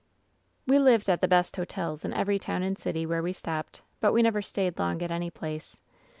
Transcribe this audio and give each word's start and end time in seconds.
"We 0.65 0.79
lived 0.79 1.09
at 1.09 1.21
the 1.21 1.27
best 1.27 1.55
hotels 1.57 2.03
in 2.03 2.11
every 2.11 2.39
town 2.39 2.63
and 2.63 2.75
city 2.75 3.05
where 3.05 3.21
we 3.21 3.33
stopped, 3.33 3.83
but 3.99 4.13
we 4.13 4.23
never 4.23 4.41
stayed 4.41 4.79
long 4.79 5.03
at 5.03 5.11
any 5.11 5.29
place. 5.29 5.79